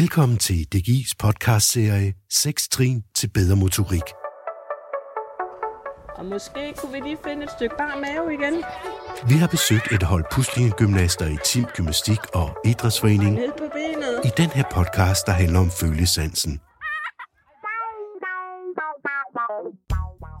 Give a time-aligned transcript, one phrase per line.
[0.00, 4.02] Velkommen til DGI's podcastserie 6 trin til bedre motorik.
[6.16, 8.54] Og måske kunne vi lige finde et stykke bar mave igen.
[9.28, 14.20] Vi har besøgt et hold puslingegymnaster i Team Gymnastik og Idrætsforening Ned på benet.
[14.24, 16.60] i den her podcast, der handler om følesansen.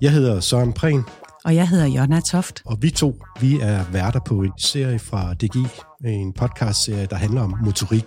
[0.02, 1.02] Jeg hedder Søren Prehn,
[1.44, 2.62] Og jeg hedder Jonna Toft.
[2.64, 5.66] og vi to vi er værter på en serie fra DGI,
[6.04, 8.04] en podcastserie, der handler om motorik.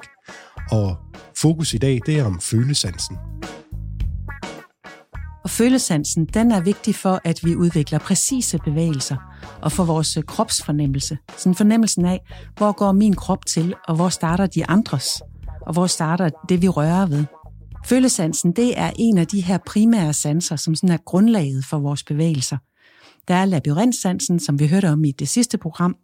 [0.72, 0.98] Og
[1.38, 3.18] fokus i dag, det er om følesansen.
[5.44, 9.16] Og følesansen, den er vigtig for, at vi udvikler præcise bevægelser
[9.62, 11.18] og for vores kropsfornemmelse.
[11.38, 12.20] Sådan fornemmelsen af,
[12.58, 15.22] hvor går min krop til, og hvor starter de andres,
[15.62, 17.26] og hvor starter det, vi rører ved.
[17.86, 22.04] Følesansen, det er en af de her primære sanser, som sådan er grundlaget for vores
[22.04, 22.58] bevægelser.
[23.28, 25.96] Der er labyrintsansen, som vi hørte om i det sidste program,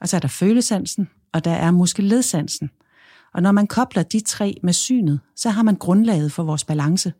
[0.00, 2.70] og så er der følesansen, og der er muskelledsansen.
[3.34, 7.12] Og når man kobler de tre med synet, så har man grundlaget for vores balance.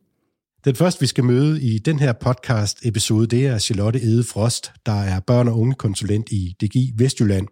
[0.64, 5.00] Den første, vi skal møde i den her podcast-episode, det er Charlotte Ede Frost, der
[5.00, 7.46] er børn- og ungekonsulent i DGI Vestjylland.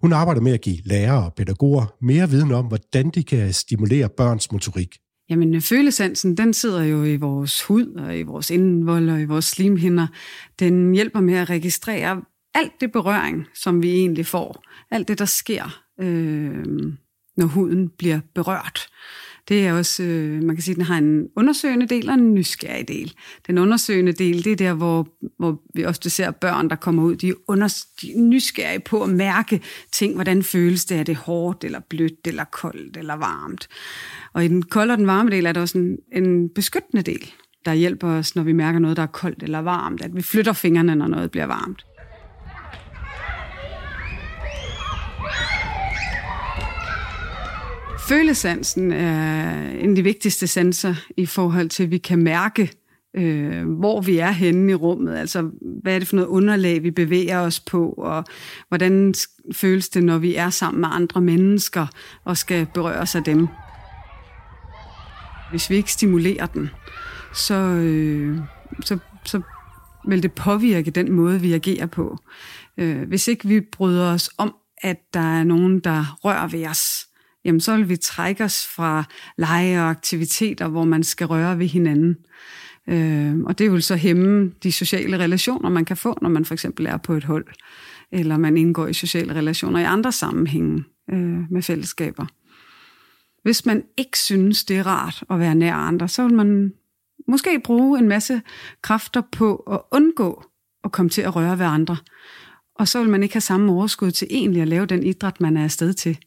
[0.00, 4.08] Hun arbejder med at give lærere og pædagoger mere viden om, hvordan de kan stimulere
[4.08, 4.96] børns motorik.
[5.30, 9.24] Jamen, øh, følesansen, den sidder jo i vores hud og i vores indvold og i
[9.24, 10.06] vores slimhinder.
[10.58, 12.22] Den hjælper med at registrere
[12.54, 14.62] alt det berøring, som vi egentlig får.
[14.90, 16.64] Alt det, der sker, øh,
[17.36, 18.88] når huden bliver berørt.
[19.48, 22.88] Det er også, øh, man kan sige, den har en undersøgende del og en nysgerrig
[22.88, 23.12] del.
[23.46, 27.16] Den undersøgende del, det er der, hvor, hvor vi ofte ser børn, der kommer ud,
[27.16, 29.60] de er, under, de er nysgerrige på at mærke
[29.92, 33.68] ting, hvordan føles det, er det hårdt, eller blødt, eller koldt, eller varmt.
[34.32, 37.32] Og i den kolde og den varme del er der også en, en beskyttende del,
[37.64, 40.52] der hjælper os, når vi mærker noget, der er koldt eller varmt, at vi flytter
[40.52, 41.86] fingrene, når noget bliver varmt.
[48.08, 52.70] Følesansen er en af de vigtigste sanser i forhold til, at vi kan mærke,
[53.16, 55.16] øh, hvor vi er henne i rummet.
[55.16, 55.50] Altså,
[55.82, 58.24] hvad er det for noget underlag, vi bevæger os på, og
[58.68, 59.14] hvordan
[59.52, 61.86] føles det, når vi er sammen med andre mennesker
[62.24, 63.48] og skal berøre os af dem.
[65.50, 66.70] Hvis vi ikke stimulerer den,
[67.34, 68.38] så, øh,
[68.80, 69.40] så, så
[70.08, 72.18] vil det påvirke den måde, vi agerer på.
[72.78, 77.06] Øh, hvis ikke vi bryder os om, at der er nogen, der rører ved os,
[77.46, 79.04] jamen så vil vi trække os fra
[79.38, 82.16] lege og aktiviteter, hvor man skal røre ved hinanden.
[82.88, 86.54] Øh, og det vil så hæmme de sociale relationer, man kan få, når man for
[86.54, 87.46] eksempel er på et hold,
[88.12, 92.26] eller man indgår i sociale relationer i andre sammenhænge øh, med fællesskaber.
[93.42, 96.72] Hvis man ikke synes, det er rart at være nær andre, så vil man
[97.28, 98.42] måske bruge en masse
[98.82, 100.44] kræfter på at undgå
[100.84, 101.96] at komme til at røre ved andre.
[102.74, 105.56] Og så vil man ikke have samme overskud til egentlig at lave den idræt, man
[105.56, 106.18] er afsted til.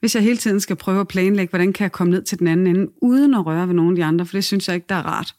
[0.00, 2.46] Hvis jeg hele tiden skal prøve at planlægge, hvordan kan jeg komme ned til den
[2.46, 4.86] anden ende, uden at røre ved nogen af de andre, for det synes jeg ikke,
[4.88, 5.34] der er rart,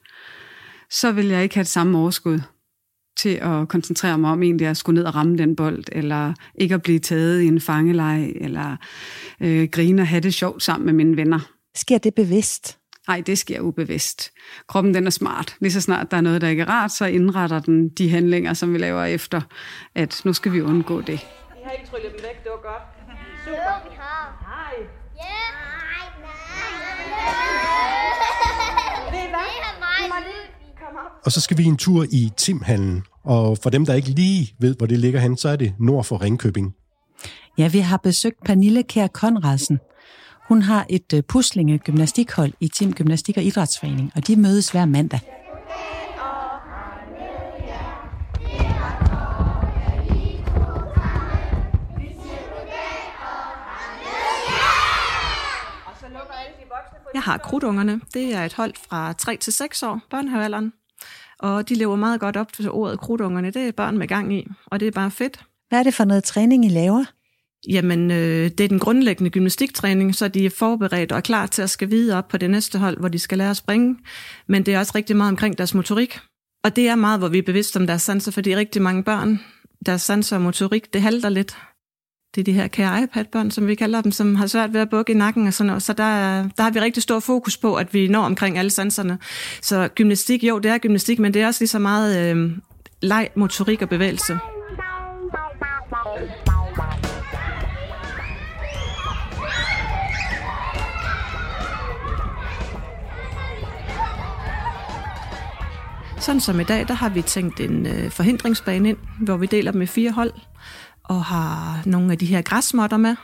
[0.90, 2.40] så vil jeg ikke have det samme overskud
[3.18, 6.76] til at koncentrere mig om egentlig at skulle ned og ramme den bold, eller ikke
[6.76, 8.76] at blive taget i en fangelej, eller
[9.40, 11.40] øh, grine og have det sjovt sammen med mine venner.
[11.76, 12.78] Sker det bevidst?
[13.08, 14.32] Nej, det sker ubevidst.
[14.68, 15.56] Kroppen den er smart.
[15.60, 18.54] Lige så snart der er noget, der ikke er rart, så indretter den de handlinger,
[18.54, 19.42] som vi laver efter,
[19.96, 21.14] at nu skal vi undgå det.
[21.14, 22.84] I har ikke tryllet dem væk, det var godt.
[23.46, 23.91] Hej.
[25.22, 25.42] Ja.
[25.66, 27.12] Nej, nej.
[29.12, 29.50] Ved I hvad?
[29.52, 33.04] Det er Og så skal vi en tur i Timhallen.
[33.24, 36.04] Og for dem, der ikke lige ved, hvor det ligger hen, så er det nord
[36.04, 36.76] for Ringkøbing.
[37.58, 39.80] Ja, vi har besøgt Pernille Kær Konradsen.
[40.48, 44.86] Hun har et øh, puslinge gymnastikhold i Tim Gymnastik og Idrætsforening, og de mødes hver
[44.86, 45.20] mandag.
[57.14, 58.02] Jeg har krudtungerne.
[58.14, 60.74] Det er et hold fra 3 til 6 år, børnehavealderen.
[61.40, 63.52] Og de lever meget godt op til ordet krudtungerne.
[63.52, 65.40] Det er børn med gang i, og det er bare fedt.
[65.70, 67.06] Hvad er det for noget træning, I laver?
[67.70, 71.62] Jamen, øh, det er den grundlæggende gymnastiktræning, så de er forberedt og er klar til
[71.62, 73.98] at skal videre op på det næste hold, hvor de skal lære at springe.
[74.48, 76.20] Men det er også rigtig meget omkring deres motorik.
[76.64, 79.40] Og det er meget, hvor vi er bevidste om deres sanser, fordi rigtig mange børn,
[79.86, 81.58] deres sanser og motorik, det halter lidt.
[82.36, 84.90] Det er de her kære iPad-børn, som vi kalder dem, som har svært ved at
[84.90, 85.84] bukke i nakken og sådan noget.
[85.84, 86.04] Så der,
[86.58, 89.18] der har vi rigtig stor fokus på, at vi når omkring alle sanserne.
[89.62, 92.52] Så gymnastik, jo, det er gymnastik, men det er også lige så meget øh,
[93.02, 94.38] leg, motorik og bevægelse.
[106.20, 109.72] Sådan som i dag, der har vi tænkt en øh, forhindringsbane ind, hvor vi deler
[109.72, 110.32] dem i fire hold,
[111.12, 113.16] og har nogle af de her græsmotter med.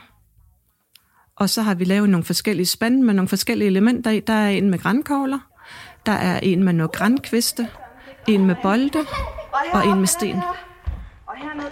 [1.36, 4.20] Og så har vi lavet nogle forskellige spande med nogle forskellige elementer i.
[4.20, 5.38] Der er en med grænkogler,
[6.06, 7.68] der er en med nogle grænkviste,
[8.28, 8.98] en med bolde
[9.72, 10.36] og en med sten.
[11.26, 11.70] Og hernede.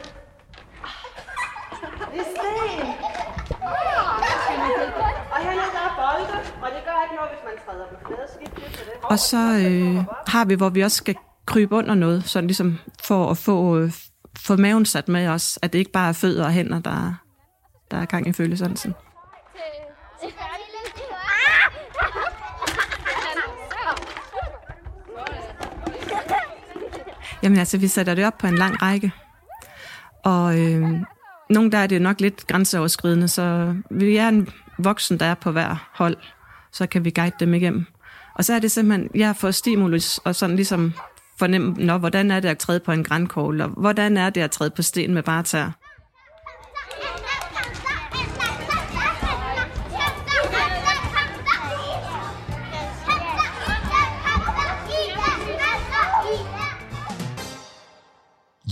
[2.13, 2.89] Det er sten.
[5.33, 8.29] Og hernede der er bolde, og det gør ikke noget, hvis man træder dem flade.
[8.77, 8.93] Til det.
[9.03, 11.17] Og så øh, har vi, hvor vi også skal
[11.47, 13.93] krybe under noget, sådan ligesom for at få, øh,
[14.37, 17.15] få maven sat med os, at det ikke bare er fødder og hænder, der,
[17.91, 18.95] der er gang i følelsansen.
[27.43, 29.13] Jamen altså, vi sætter det op på en lang række.
[30.25, 31.01] Og øh,
[31.51, 34.49] nogle der er det nok lidt grænseoverskridende, så vi er en
[34.79, 36.17] voksen, der er på hver hold,
[36.73, 37.87] så kan vi guide dem igennem.
[38.35, 40.93] Og så er det simpelthen, jeg får stimulus og sådan ligesom
[41.39, 44.51] fornemme, nå, hvordan er det at træde på en grænkål, og hvordan er det at
[44.51, 45.79] træde på sten med bare tær.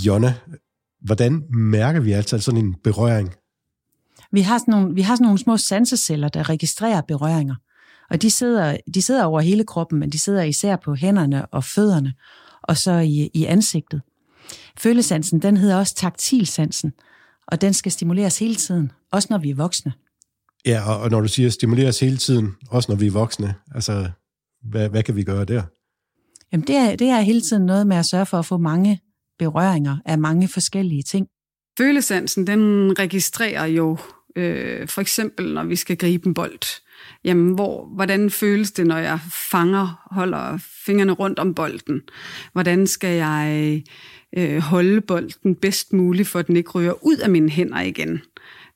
[0.06, 0.34] Jonna,
[1.00, 3.34] hvordan mærker vi altså sådan en berøring?
[4.32, 7.54] Vi har sådan nogle, vi har sådan nogle små sanseceller, der registrerer berøringer.
[8.10, 11.64] Og de sidder, de sidder over hele kroppen, men de sidder især på hænderne og
[11.64, 12.12] fødderne,
[12.68, 14.02] og så i, i ansigtet.
[14.78, 16.92] Følesansen, den hedder også taktilsansen,
[17.46, 19.92] og den skal stimuleres hele tiden, også når vi er voksne.
[20.66, 24.10] Ja, og, og når du siger stimuleres hele tiden, også når vi er voksne, altså,
[24.62, 25.62] hvad, hvad kan vi gøre der?
[26.52, 29.00] Jamen det er, det er hele tiden noget med at sørge for at få mange
[29.38, 31.28] berøringer af mange forskellige ting.
[31.78, 33.98] Følesansen, den registrerer jo
[34.36, 36.82] øh, for eksempel, når vi skal gribe en bold.
[37.24, 39.18] Jamen, hvor, hvordan føles det, når jeg
[39.50, 42.02] fanger, holder fingrene rundt om bolden?
[42.52, 43.82] Hvordan skal jeg
[44.36, 48.20] øh, holde bolden bedst muligt, for at den ikke ryger ud af mine hænder igen?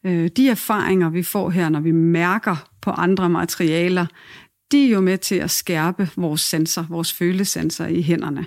[0.06, 4.06] Øh, de erfaringer, vi får her, når vi mærker på andre materialer,
[4.72, 8.46] de er jo med til at skærpe vores sensor, vores følesensor i hænderne.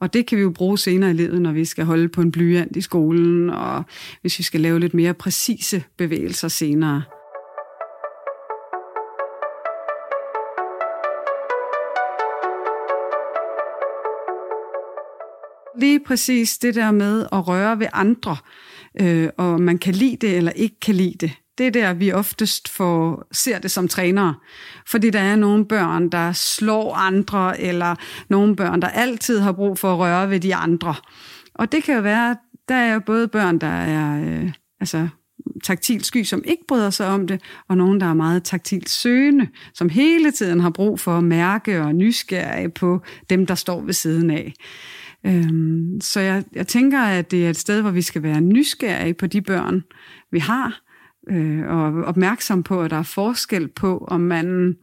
[0.00, 2.32] Og det kan vi jo bruge senere i livet, når vi skal holde på en
[2.32, 3.84] blyant i skolen, og
[4.20, 7.02] hvis vi skal lave lidt mere præcise bevægelser senere.
[15.78, 18.36] Lige præcis det der med at røre ved andre,
[19.00, 22.12] øh, og man kan lide det eller ikke kan lide det, det er der, vi
[22.12, 24.34] oftest får, ser det som trænere.
[24.86, 27.94] Fordi der er nogle børn, der slår andre, eller
[28.28, 30.94] nogle børn, der altid har brug for at røre ved de andre.
[31.54, 32.36] Og det kan jo være,
[32.68, 35.08] der er jo både børn, der er øh, altså,
[35.64, 39.88] taktilsky, som ikke bryder sig om det, og nogen, der er meget taktilt søgende, som
[39.88, 43.00] hele tiden har brug for at mærke og nysgerrige på
[43.30, 44.52] dem, der står ved siden af.
[45.26, 49.14] Øhm, så jeg, jeg tænker, at det er et sted, hvor vi skal være nysgerrige
[49.14, 49.84] på de børn,
[50.30, 50.80] vi har,
[51.30, 54.76] øh, og opmærksom på, at der er forskel på, om man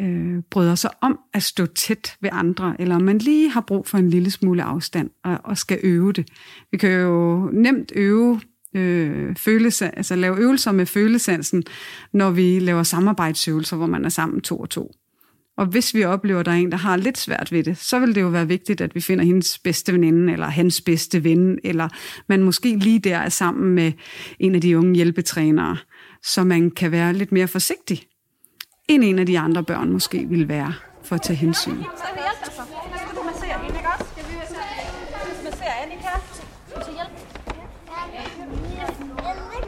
[0.00, 3.86] øh, bryder sig om at stå tæt ved andre, eller om man lige har brug
[3.86, 6.28] for en lille smule afstand og, og skal øve det.
[6.72, 8.40] Vi kan jo nemt øve
[8.74, 11.62] øh, følelse, altså lave øvelser med følesansen,
[12.12, 14.92] når vi laver samarbejdsøvelser, hvor man er sammen to og to.
[15.60, 17.98] Og hvis vi oplever, at der er en, der har lidt svært ved det, så
[17.98, 21.58] vil det jo være vigtigt, at vi finder hendes bedste veninde, eller hans bedste ven,
[21.64, 21.88] eller
[22.26, 23.92] man måske lige der er sammen med
[24.38, 25.76] en af de unge hjælpetrænere,
[26.22, 28.02] så man kan være lidt mere forsigtig,
[28.88, 30.74] end en af de andre børn måske vil være,
[31.04, 31.76] for at tage hensyn.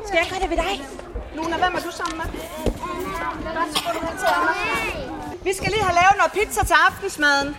[0.06, 0.86] Skal jeg gøre det ved dig?
[1.36, 2.26] Luna, hvem er du sammen med?
[3.52, 5.11] Hvad skal du hen til Anna?
[5.44, 7.54] Vi skal lige have lavet noget pizza til aftensmaden.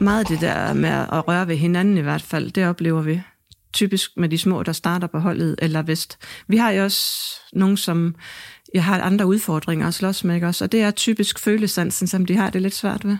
[0.00, 3.22] Meget af det der med at røre ved hinanden i hvert fald, det oplever vi
[3.72, 6.18] typisk med de små, der starter på holdet eller vest.
[6.48, 8.14] Vi har jo også nogen, som
[8.74, 10.64] jeg har andre udfordringer at slås med, ikke også?
[10.64, 13.16] og det er typisk følesansen, som de har det lidt svært ved.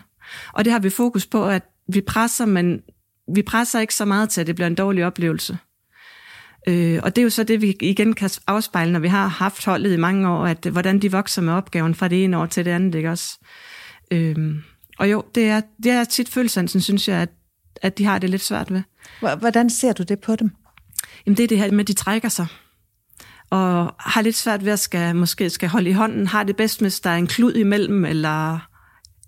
[0.53, 2.81] Og det har vi fokus på, at vi presser, men
[3.35, 5.57] vi presser ikke så meget til, at det bliver en dårlig oplevelse.
[6.69, 9.65] Øh, og det er jo så det, vi igen kan afspejle, når vi har haft
[9.65, 12.65] holdet i mange år, at hvordan de vokser med opgaven fra det ene år til
[12.65, 13.39] det andet, ikke også?
[14.11, 14.55] Øh,
[14.99, 17.29] og jo, det er, det er tit følelsen, synes jeg, at,
[17.81, 18.81] at de har det lidt svært ved.
[19.39, 20.51] Hvordan ser du det på dem?
[21.25, 22.47] Jamen det er det her med, at de trækker sig.
[23.49, 26.27] Og har lidt svært ved at skal, måske skal holde i hånden.
[26.27, 28.59] Har det bedst, hvis der er en klud imellem, eller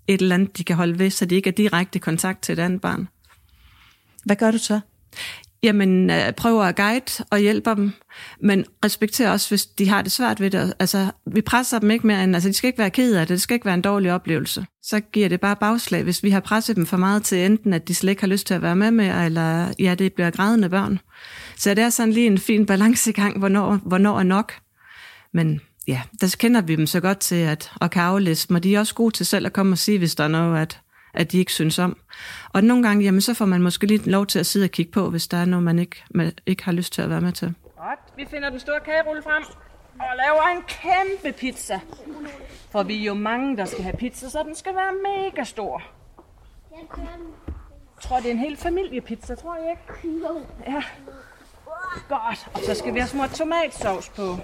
[0.08, 2.58] et eller andet, de kan holde ved, så de ikke er direkte kontakt til et
[2.58, 3.08] andet barn.
[4.24, 4.80] Hvad gør du så?
[5.64, 7.92] Jamen, øh, prøver at guide og hjælper dem,
[8.40, 10.74] men respekterer også, hvis de har det svært ved det.
[10.78, 13.34] Altså, vi presser dem ikke mere end, altså, de skal ikke være ked af det,
[13.34, 14.66] det skal ikke være en dårlig oplevelse.
[14.82, 17.88] Så giver det bare bagslag, hvis vi har presset dem for meget til enten, at
[17.88, 20.68] de slet ikke har lyst til at være med mere, eller ja, det bliver grædende
[20.68, 20.98] børn.
[21.56, 24.52] Så det er sådan lige en fin balancegang, hvornår, hvornår er nok.
[25.32, 28.62] Men ja, der kender vi dem så godt til at, at kan aflæse dem, og
[28.62, 30.80] de er også gode til selv at komme og sige, hvis der er noget, at,
[31.14, 31.96] at de ikke synes om.
[32.52, 34.92] Og nogle gange, jamen, så får man måske lige lov til at sidde og kigge
[34.92, 37.32] på, hvis der er noget, man ikke, man ikke har lyst til at være med
[37.32, 37.54] til.
[37.78, 37.98] Godt.
[38.16, 39.44] Vi finder den store kagerulle frem
[39.98, 41.80] og laver en kæmpe pizza.
[42.70, 45.82] For vi er jo mange, der skal have pizza, så den skal være mega stor.
[46.70, 50.18] Jeg tror, det er en hel familiepizza, tror jeg ikke?
[50.66, 50.82] Ja.
[52.08, 52.48] Godt.
[52.54, 54.36] Og så skal vi have smurt tomatsovs på.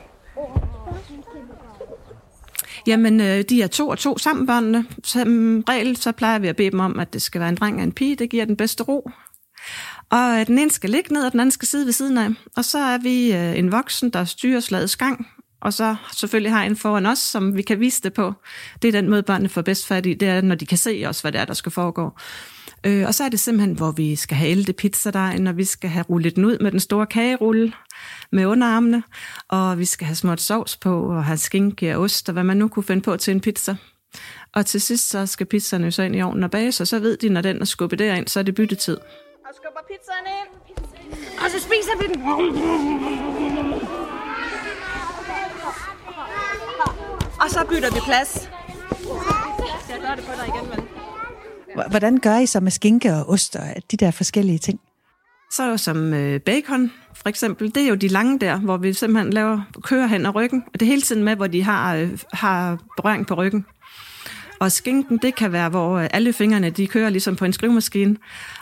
[2.89, 4.87] Jamen, øh, de er to og to sammen, børnene.
[5.05, 7.77] Som regel, så plejer vi at bede dem om, at det skal være en dreng
[7.77, 8.17] og en pige.
[8.17, 9.11] Det giver den bedste ro.
[10.11, 12.29] Og øh, den ene skal ligge ned, og den anden skal sidde ved siden af.
[12.57, 15.27] Og så er vi øh, en voksen, der styrer slagets gang.
[15.61, 18.33] Og så selvfølgelig har en foran os, som vi kan vise det på.
[18.83, 20.15] Det er den måde, børnene får bedst fat i.
[20.15, 22.11] Det er, når de kan se os, hvad det er, der skal foregå.
[22.87, 25.91] Øh, og så er det simpelthen, hvor vi skal have ælte pizzadejen, og vi skal
[25.91, 27.73] have rullet den ud med den store kagerulle
[28.33, 29.03] med underarmene,
[29.49, 32.57] og vi skal have småt sovs på, og have skinke og ost, og hvad man
[32.57, 33.77] nu kunne finde på til en pizza.
[34.55, 37.17] Og til sidst så skal pizzaen så ind i ovnen og bages, og så ved
[37.17, 38.97] de, når den er skubbet derind, så er det byttetid.
[38.97, 40.49] Og skubber pizzaen ind.
[41.45, 43.88] Og så spiser vi den.
[47.41, 48.49] Og så bytter vi plads.
[49.91, 50.81] Jeg gøre det på dig igen, vel?
[51.87, 54.81] H- Hvordan gør I så med skinke og ost og de der forskellige ting?
[55.53, 58.77] Så er jo som øh, bacon, for eksempel, det er jo de lange der, hvor
[58.77, 60.65] vi simpelthen laver, kører hen ad ryggen.
[60.67, 63.67] Og det er hele tiden med, hvor de har, øh, har berøring på ryggen.
[64.61, 68.17] Og skinken, det kan være, hvor øh, alle fingrene, de kører ligesom på en skrivemaskine.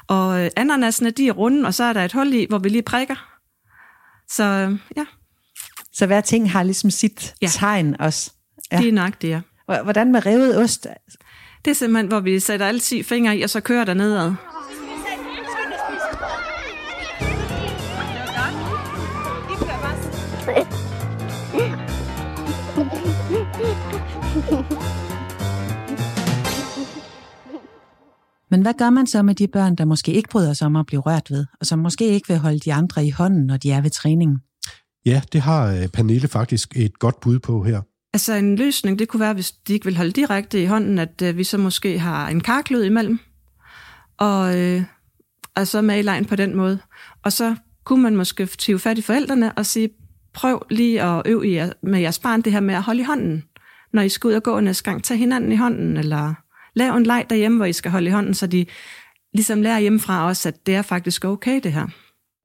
[0.08, 2.82] Og ananasene, de er runde, og så er der et hul i, hvor vi lige
[2.82, 3.14] prikker.
[4.30, 5.04] Så ja,
[5.92, 7.46] Så hver ting har ligesom sit ja.
[7.46, 8.32] tegn også.
[8.72, 8.78] Ja.
[8.78, 9.40] det er nok det, ja.
[9.82, 10.86] Hvordan med revet ost?
[11.64, 14.32] Det er simpelthen, hvor vi sætter alle 10 fingre i, og så kører der nedad.
[28.50, 30.86] Men hvad gør man så med de børn, der måske ikke bryder sig om at
[30.86, 33.70] blive rørt ved, og som måske ikke vil holde de andre i hånden, når de
[33.70, 34.38] er ved træningen?
[35.06, 37.80] Ja, det har øh, Pernille faktisk et godt bud på her.
[38.16, 41.22] Altså en løsning, det kunne være, hvis de ikke vil holde direkte i hånden, at
[41.22, 43.18] øh, vi så måske har en karklud imellem,
[44.18, 44.82] og, øh,
[45.56, 46.78] og så maler på den måde.
[47.22, 49.90] Og så kunne man måske tive fat i forældrene og sige,
[50.32, 53.04] prøv lige at øve i jer, med jeres barn det her med at holde i
[53.04, 53.44] hånden.
[53.92, 56.34] Når I skal ud og gå næste gang, tag hinanden i hånden, eller
[56.74, 58.66] lav en leg derhjemme, hvor I skal holde i hånden, så de
[59.34, 61.86] ligesom lærer hjemmefra også, at det er faktisk okay det her.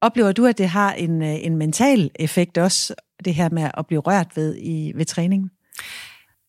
[0.00, 3.86] Oplever du, at det har en, øh, en mental effekt også, det her med at
[3.86, 5.50] blive rørt ved i, ved træningen?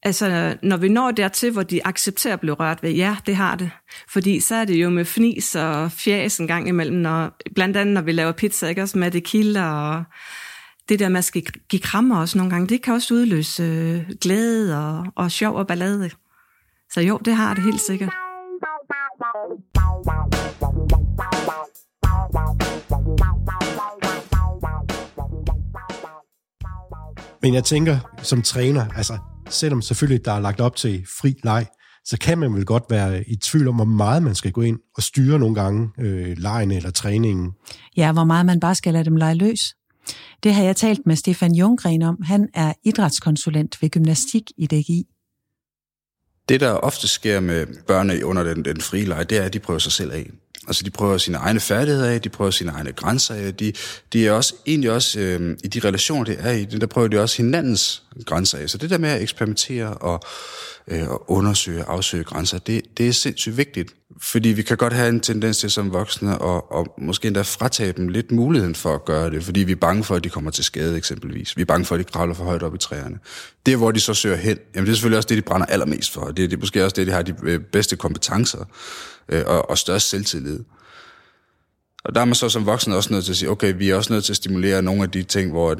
[0.05, 3.55] Altså, når vi når dertil, hvor de accepterer at blive rørt ved, ja, det har
[3.55, 3.71] det.
[4.09, 7.93] Fordi så er det jo med fnis og fjæs en gang imellem, når, blandt andet
[7.93, 10.03] når vi laver pizza, ikke også med det kilder og
[10.89, 14.09] det der med at skal give krammer også nogle gange, det kan også udløse øh,
[14.21, 16.09] glæde og, og sjov og ballade.
[16.91, 18.22] Så jo, det har det helt sikkert.
[27.43, 29.17] Men jeg tænker, som træner, altså
[29.49, 31.65] selvom selvfølgelig der er lagt op til fri leg,
[32.05, 34.79] så kan man vel godt være i tvivl om, hvor meget man skal gå ind
[34.95, 37.51] og styre nogle gange øh, lejen eller træningen.
[37.97, 39.59] Ja, hvor meget man bare skal lade dem lege løs.
[40.43, 42.17] Det har jeg talt med Stefan Junggren om.
[42.23, 45.05] Han er idrætskonsulent ved gymnastik i DGI.
[46.49, 49.59] Det, der ofte sker med børnene under den, den frie leg, det er, at de
[49.59, 50.29] prøver sig selv af.
[50.67, 53.55] Altså, de prøver sine egne færdigheder af, de prøver sine egne grænser af.
[53.55, 53.73] De,
[54.13, 57.19] de er også, egentlig også, øh, i de relationer, det er i, der prøver de
[57.19, 58.69] også hinandens grænser af.
[58.69, 60.23] Så det der med at eksperimentere og,
[60.87, 63.93] øh, og undersøge og afsøge grænser, det, det er sindssygt vigtigt.
[64.21, 67.91] Fordi vi kan godt have en tendens til som voksne og, og måske endda fratage
[67.91, 70.51] dem lidt muligheden for at gøre det, fordi vi er bange for, at de kommer
[70.51, 71.57] til skade eksempelvis.
[71.57, 73.19] Vi er bange for, at de kravler for højt op i træerne.
[73.65, 76.13] Det, hvor de så søger hen, jamen det er selvfølgelig også det, de brænder allermest
[76.13, 76.25] for.
[76.25, 78.65] Det, det er måske også det, de har de øh, bedste kompetencer
[79.29, 80.59] øh, og, og størst selvtillid.
[82.05, 83.95] Og der er man så som voksen også nødt til at sige, okay, vi er
[83.95, 85.75] også nødt til at stimulere nogle af de ting, hvor,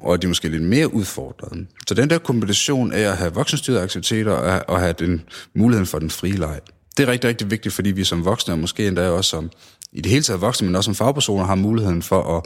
[0.00, 1.66] hvor de måske lidt mere udfordrede.
[1.88, 5.22] Så den der kombination af at have voksenstyrede aktiviteter og, og have den
[5.54, 6.60] muligheden for den frie leg,
[6.96, 9.50] det er rigtig, rigtig vigtigt, fordi vi som voksne, og måske endda også som
[9.92, 12.44] i det hele taget voksne, men også som fagpersoner, har muligheden for at,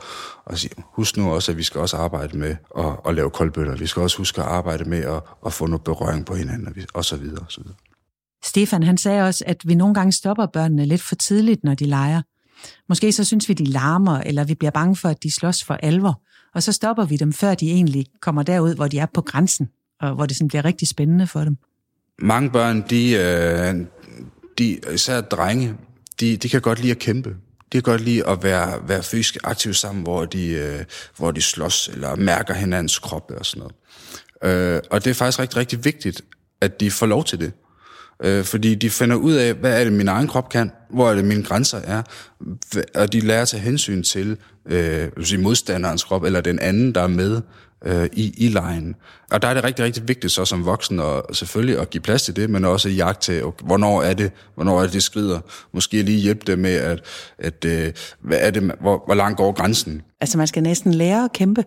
[0.52, 3.76] at sige, husk nu også, at vi skal også arbejde med at, at lave koldbøtter.
[3.76, 6.76] Vi skal også huske at arbejde med at, at få noget berøring på hinanden, og,
[6.76, 7.76] vi, og så videre, og så videre.
[8.44, 11.84] Stefan han sagde også, at vi nogle gange stopper børnene lidt for tidligt, når de
[11.84, 12.22] leger.
[12.88, 15.74] Måske så synes vi, de larmer, eller vi bliver bange for, at de slås for
[15.74, 16.22] alvor.
[16.54, 19.68] Og så stopper vi dem, før de egentlig kommer derud, hvor de er på grænsen,
[20.00, 21.56] og hvor det sådan bliver rigtig spændende for dem.
[22.18, 23.86] Mange børn, de, øh,
[24.58, 25.74] de især drenge,
[26.20, 27.28] de, de kan godt lide at kæmpe.
[27.72, 30.84] De kan godt lide at være, være fysisk aktive sammen, hvor de, øh,
[31.16, 33.68] hvor de slås eller mærker hinandens kroppe og sådan
[34.42, 34.76] noget.
[34.76, 36.22] Øh, og det er faktisk rigtig, rigtig vigtigt,
[36.60, 37.52] at de får lov til det.
[38.23, 41.14] Øh, fordi de finder ud af, hvad er det, min egen krop kan, hvor er
[41.14, 42.02] det, mine grænser er,
[42.94, 47.00] og de lærer at tage hensyn til øh, sige, modstanderens krop, eller den anden, der
[47.00, 47.40] er med
[47.85, 48.94] øh, i, i lejen.
[49.30, 52.23] Og der er det rigtig, rigtig vigtigt så som voksen, og selvfølgelig at give plads
[52.23, 55.02] til det, men også at jagte til, okay, hvornår er det, hvornår er det, det
[55.02, 55.40] skrider.
[55.73, 57.04] Måske lige hjælpe dem med, at,
[57.38, 60.02] at øh, hvad er det, hvor, hvor langt går grænsen.
[60.21, 61.64] Altså man skal næsten lære at kæmpe.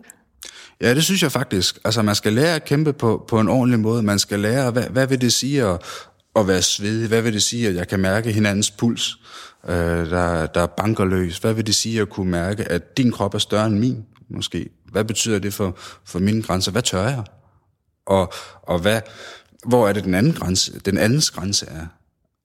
[0.80, 1.78] Ja, det synes jeg faktisk.
[1.84, 4.02] Altså, man skal lære at kæmpe på, på en ordentlig måde.
[4.02, 5.80] Man skal lære, hvad, hvad vil det sige at,
[6.40, 7.08] at være svedig?
[7.08, 9.16] Hvad vil det sige, at jeg kan mærke hinandens puls,
[9.68, 9.74] øh,
[10.10, 11.38] der, der banker løs?
[11.38, 14.68] Hvad vil det sige at kunne mærke, at din krop er større end min, måske?
[14.92, 16.72] Hvad betyder det for, for mine grænser?
[16.72, 17.24] Hvad tør jeg?
[18.06, 19.00] Og, og hvad,
[19.66, 21.86] hvor er det den anden grænse, den andens grænse er?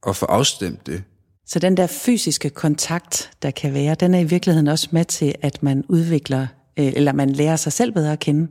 [0.04, 1.04] Og få afstemt det.
[1.46, 5.36] Så den der fysiske kontakt, der kan være, den er i virkeligheden også med til,
[5.42, 6.48] at man udvikler,
[6.80, 8.48] øh, eller man lærer sig selv bedre at kende.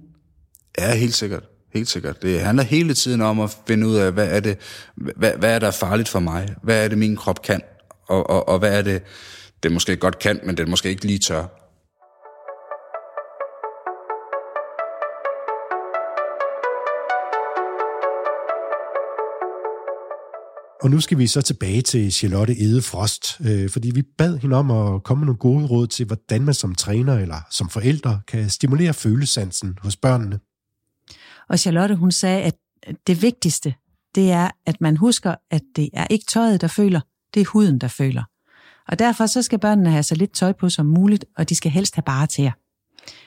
[0.78, 1.42] Ja, helt sikkert.
[1.74, 2.22] Helt sikkert.
[2.22, 4.58] Det handler hele tiden om at finde ud af, hvad er det,
[4.94, 6.54] hvad, hvad er der farligt for mig?
[6.62, 7.60] Hvad er det, min krop kan?
[8.08, 9.02] Og, og, og hvad er det,
[9.62, 11.44] det måske godt kan, men det måske ikke lige tør?
[20.82, 24.56] Og nu skal vi så tilbage til Charlotte Ede Frost, øh, fordi vi bad hende
[24.56, 28.20] om at komme med nogle gode råd til, hvordan man som træner eller som forældre
[28.28, 30.38] kan stimulere følesansen hos børnene.
[31.52, 32.54] Og Charlotte, hun sagde, at
[33.06, 33.74] det vigtigste,
[34.14, 37.00] det er, at man husker, at det er ikke tøjet, der føler,
[37.34, 38.22] det er huden, der føler.
[38.88, 41.70] Og derfor så skal børnene have så lidt tøj på som muligt, og de skal
[41.70, 42.52] helst have bare til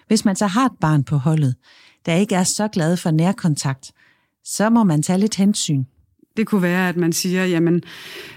[0.07, 1.55] Hvis man så har et barn på holdet,
[2.05, 3.91] der ikke er så glad for nærkontakt,
[4.43, 5.83] så må man tage lidt hensyn.
[6.37, 7.83] Det kunne være, at man siger, jamen,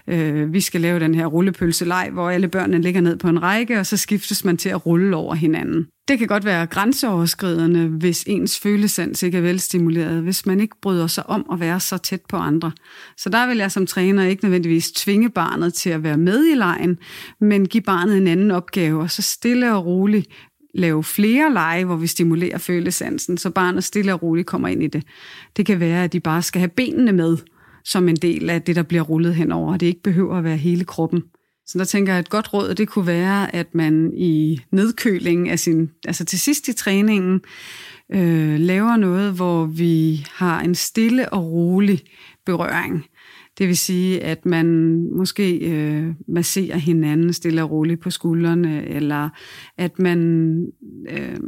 [0.06, 3.78] øh, vi skal lave den her rullepølseleg, hvor alle børnene ligger ned på en række,
[3.78, 5.86] og så skiftes man til at rulle over hinanden.
[6.08, 11.06] Det kan godt være grænseoverskridende, hvis ens følesans ikke er velstimuleret, hvis man ikke bryder
[11.06, 12.72] sig om at være så tæt på andre.
[13.16, 16.54] Så der vil jeg som træner ikke nødvendigvis tvinge barnet til at være med i
[16.54, 16.98] lejen,
[17.40, 20.28] men give barnet en anden opgave, og så stille og roligt
[20.74, 24.86] lave flere lege, hvor vi stimulerer følesansen, så barnet stille og roligt kommer ind i
[24.86, 25.02] det.
[25.56, 27.36] Det kan være, at de bare skal have benene med,
[27.88, 30.84] som en del af det, der bliver rullet henover, det ikke behøver at være hele
[30.84, 31.22] kroppen.
[31.66, 35.46] Så der tænker jeg, at et godt råd, det kunne være, at man i nedkølingen
[35.46, 37.40] af sin, altså til sidst i træningen,
[38.12, 42.02] øh, laver noget, hvor vi har en stille og rolig
[42.46, 43.04] berøring.
[43.58, 44.66] Det vil sige, at man
[45.16, 49.28] måske øh, masserer hinanden stille og roligt på skuldrene, eller
[49.78, 50.18] at man
[51.10, 51.38] øh,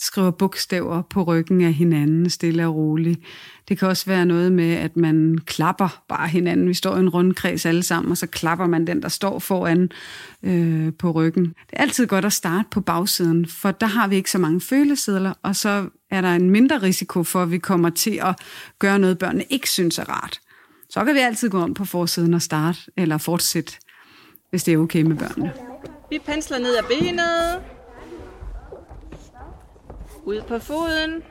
[0.00, 3.20] skriver bogstaver på ryggen af hinanden stille og roligt.
[3.68, 6.68] Det kan også være noget med, at man klapper bare hinanden.
[6.68, 9.90] Vi står i en rundkreds alle sammen, og så klapper man den, der står foran
[10.42, 11.44] øh, på ryggen.
[11.44, 14.60] Det er altid godt at starte på bagsiden, for der har vi ikke så mange
[14.60, 18.36] følesedler, og så er der en mindre risiko for, at vi kommer til at
[18.78, 20.40] gøre noget, børnene ikke synes er rart.
[20.90, 23.72] Så kan vi altid gå om på forsiden og starte, eller fortsætte,
[24.50, 25.52] hvis det er okay med børnene.
[26.10, 27.79] Vi pensler ned ad benet.
[30.30, 31.22] Ud på foden.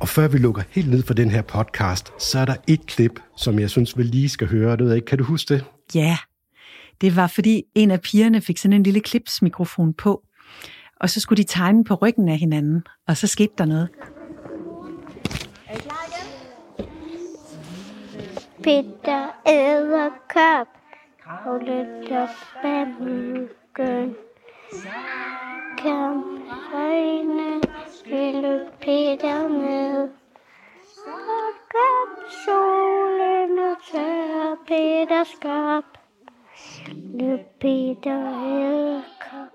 [0.00, 3.20] Og før vi lukker helt ned for den her podcast, så er der et klip,
[3.36, 4.70] som jeg synes, vi lige skal høre.
[4.70, 5.06] Det ved jeg ikke.
[5.06, 5.64] Kan du huske det?
[5.94, 6.18] Ja,
[7.00, 10.22] det var fordi en af pigerne fik sådan en lille klipsmikrofon på,
[11.00, 13.88] og så skulle de tegne på ryggen af hinanden, og så skete der noget.
[18.62, 20.66] Peter Æderkop,
[21.24, 24.14] kravlet op ad myggen.
[25.82, 26.24] Kom,
[26.74, 27.60] øjne,
[28.04, 30.08] ville Peter med.
[30.94, 31.18] Så
[31.72, 32.08] kom
[32.44, 35.84] solen og tør Peter skab.
[37.14, 39.52] Nu Peter Æderkop,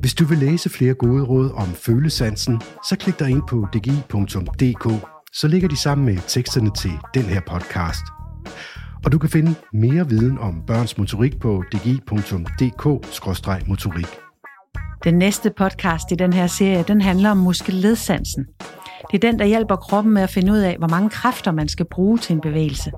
[0.00, 5.06] Hvis du vil læse flere gode råd om følesansen, så klik dig ind på dgi.dk,
[5.32, 8.19] så ligger de sammen med teksterne til den her podcast.
[9.04, 14.06] Og du kan finde mere viden om børns motorik på dgi.dk-motorik.
[15.04, 18.46] Den næste podcast i den her serie, den handler om muskelledsansen.
[19.12, 21.68] Det er den, der hjælper kroppen med at finde ud af, hvor mange kræfter man
[21.68, 22.92] skal bruge til en bevægelse.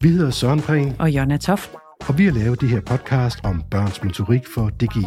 [0.00, 1.70] Vi hedder Søren Prehn, Og Jonna Toft,
[2.08, 5.06] og vi har lavet det her podcast om børns motorik for DGI.